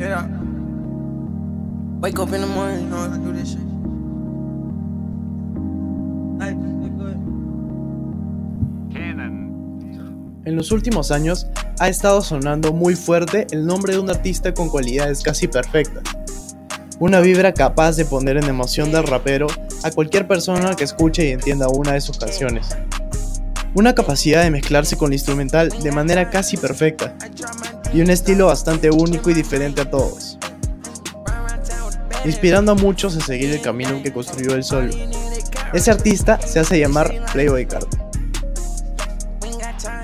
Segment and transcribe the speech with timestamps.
[0.00, 0.26] Yeah.
[2.00, 3.58] Wake up in the morning, you know I do this shit.
[6.40, 6.54] Hey,
[6.96, 7.20] go ahead.
[10.46, 11.48] En los últimos años
[11.78, 16.02] ha estado sonando muy fuerte el nombre de un artista con cualidades casi perfectas.
[16.98, 19.48] Una vibra capaz de poner en emoción del rapero
[19.82, 22.68] a cualquier persona que escuche y entienda una de sus canciones.
[23.74, 27.14] Una capacidad de mezclarse con el instrumental de manera casi perfecta
[27.92, 30.38] y un estilo bastante único y diferente a todos.
[32.24, 34.92] Inspirando a muchos a seguir el camino que construyó él solo.
[35.72, 38.00] Ese artista se hace llamar Playboy Carter.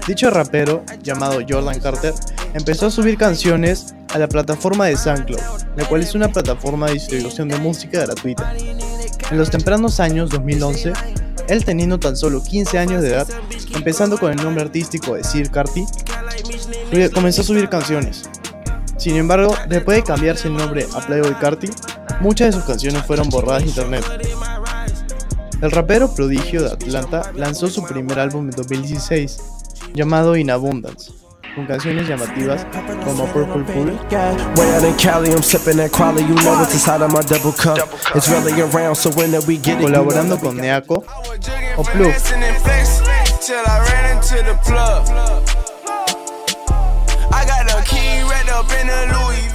[0.06, 2.14] Dicho rapero, llamado Jordan Carter,
[2.54, 5.40] empezó a subir canciones a la plataforma de SoundCloud,
[5.76, 8.54] la cual es una plataforma de distribución de música gratuita.
[9.30, 10.92] En los tempranos años 2011,
[11.48, 13.28] él teniendo tan solo 15 años de edad,
[13.74, 15.84] empezando con el nombre artístico de Sir Carty,
[17.12, 18.28] comenzó a subir canciones.
[18.96, 21.68] Sin embargo, después de cambiarse el nombre a Playboy Carty,
[22.20, 24.04] muchas de sus canciones fueron borradas de internet.
[25.62, 29.38] El rapero prodigio de Atlanta lanzó su primer álbum en 2016,
[29.94, 31.12] llamado In Abundance,
[31.54, 32.66] con canciones llamativas
[33.04, 33.98] como Purple Pool,
[34.56, 36.26] Way out in Cali, I'm sipping that quality.
[36.26, 37.78] You know what's inside of my double cup.
[38.14, 41.04] It's really around, so when we get it, you know colaborando con Neako
[41.76, 42.12] o Plug,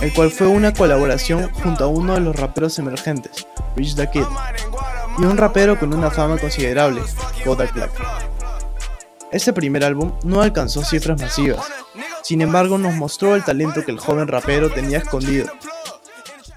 [0.02, 4.26] el cual fue una colaboración junto a uno de los raperos emergentes, Rich the Kid,
[5.20, 7.02] y un rapero con una fama considerable,
[7.46, 7.92] Kodak Black.
[9.32, 11.66] Este primer álbum no alcanzó cifras masivas,
[12.24, 15.48] sin embargo nos mostró el talento que el joven rapero tenía escondido.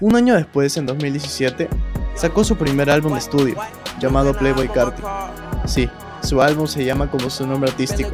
[0.01, 1.69] Un año después, en 2017,
[2.15, 3.55] sacó su primer álbum de estudio,
[3.99, 5.01] llamado Playboy Carti.
[5.65, 5.89] Sí,
[6.25, 8.09] su álbum se llama como su nombre artístico.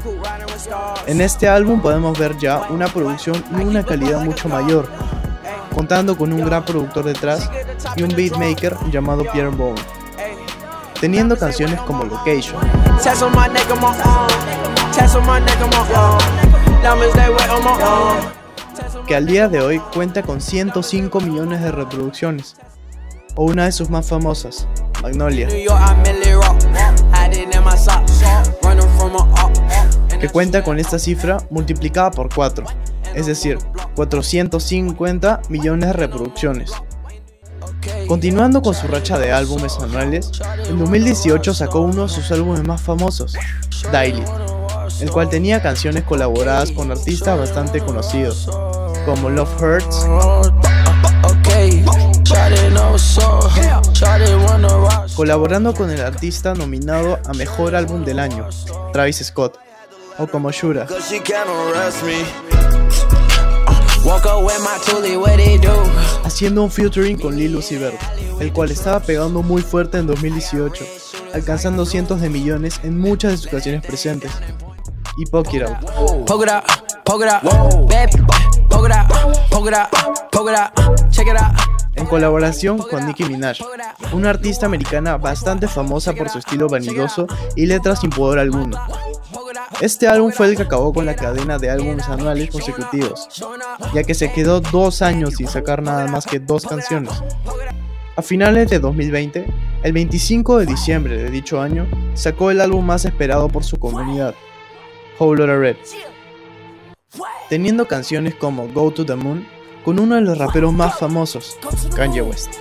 [1.08, 4.88] En este álbum podemos ver ya una producción y una calidad mucho mayor,
[5.74, 7.50] contando con un gran productor detrás
[7.96, 9.84] y un beatmaker llamado Pierre Bowen,
[11.00, 12.60] teniendo canciones como Location,
[19.08, 22.56] que al día de hoy cuenta con 105 millones de reproducciones,
[23.36, 24.68] o una de sus más famosas,
[25.02, 25.48] Magnolia,
[30.22, 32.64] que cuenta con esta cifra multiplicada por 4,
[33.16, 33.58] es decir,
[33.96, 36.72] 450 millones de reproducciones.
[38.08, 40.32] Continuando con su racha de álbumes anuales,
[40.70, 43.34] en 2018 sacó uno de sus álbumes más famosos,
[43.92, 44.24] Daily,
[45.02, 48.48] el cual tenía canciones colaboradas con artistas bastante conocidos,
[49.06, 50.06] como Love Hurts,
[55.16, 58.48] colaborando con el artista nominado a Mejor Álbum del Año,
[58.94, 59.58] Travis Scott,
[60.22, 60.88] o como Shura.
[60.90, 60.96] Uh,
[66.24, 68.00] haciendo un featuring con Lil Uzi Vert,
[68.40, 70.86] el cual estaba pegando muy fuerte en 2018,
[71.34, 74.32] alcanzando cientos de millones en muchas de sus canciones presentes.
[75.18, 75.78] Y Poke It Out,
[81.96, 83.58] en colaboración con Nicki Minaj,
[84.14, 88.78] una artista americana bastante famosa por su estilo vanidoso y letras sin poder alguno.
[89.80, 93.28] Este álbum fue el que acabó con la cadena de álbumes anuales consecutivos,
[93.94, 97.14] ya que se quedó dos años sin sacar nada más que dos canciones.
[98.16, 99.46] A finales de 2020,
[99.84, 104.36] el 25 de diciembre de dicho año, sacó el álbum más esperado por su comunidad,
[105.18, 105.78] Whole Lotta Red,
[107.50, 109.48] teniendo canciones como Go to the Moon
[109.84, 111.58] con uno de los raperos más famosos,
[111.96, 112.54] Kanye West.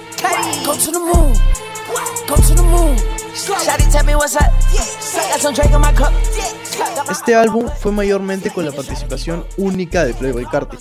[7.11, 10.77] Este álbum fue mayormente con la participación única de Playboy Carti,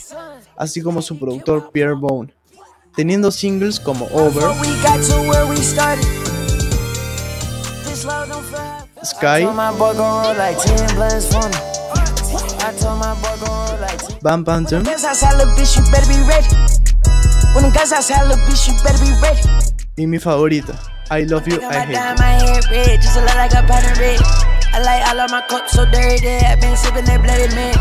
[0.57, 2.33] así como su productor Pierre Bone,
[2.95, 6.05] teniendo singles como Over, We got to where we started.
[7.85, 8.85] This love don't forever.
[9.03, 11.55] Sky, Told my boy gon' roll like 10 blunts for me.
[12.61, 14.19] I told my boy gon' roll like 10.
[14.21, 14.83] Bam Phantom
[19.95, 20.73] y mi favorita,
[21.11, 22.15] I Love You, I Hate You.
[22.17, 24.19] my hair red, just a lot like a pattern red.
[24.73, 26.27] I like all of my cups so dirty.
[26.45, 27.75] I've been sipping that bloody man.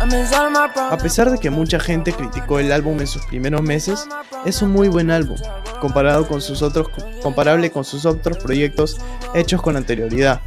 [0.00, 1.02] I'm in zone of my A problems.
[1.02, 4.08] pesar de que mucha gente criticó el álbum en sus primeros meses,
[4.46, 5.36] es un muy buen álbum,
[5.80, 6.88] comparado con sus otros,
[7.22, 8.96] comparable con sus otros proyectos
[9.34, 10.40] hechos con anterioridad.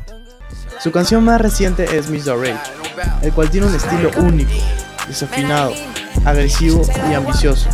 [0.79, 2.59] Su canción más reciente es Miss the Rage,
[3.21, 4.51] el cual tiene un estilo único,
[5.07, 5.71] desafinado,
[6.25, 6.81] agresivo
[7.11, 7.69] y ambicioso.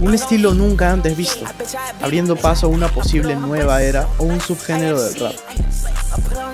[0.00, 1.44] Un estilo nunca antes visto,
[2.00, 5.34] abriendo paso a una posible nueva era o un subgénero del rap.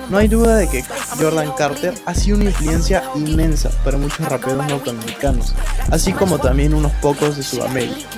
[0.09, 0.83] No hay duda de que
[1.17, 5.55] Jordan Carter ha sido una influencia inmensa para muchos raperos norteamericanos,
[5.89, 8.09] así como también unos pocos de Sudamérica.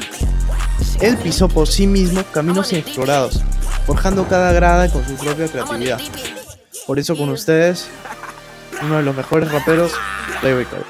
[0.99, 3.43] Él pisó por sí mismo caminos inexplorados,
[3.85, 5.99] forjando cada grada con su propia creatividad.
[6.87, 7.87] Por eso con ustedes,
[8.81, 9.91] uno de los mejores raperos,
[10.41, 10.85] Playboy Carter.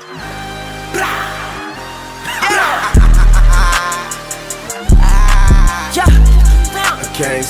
[7.17, 7.45] Can't